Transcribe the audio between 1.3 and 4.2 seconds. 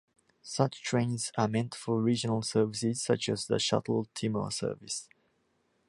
are meant for regional services such as the Shuttle